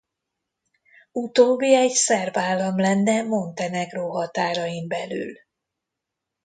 [1.11, 5.37] Utóbbi egy szerb állam lenne Montenegró határain belül.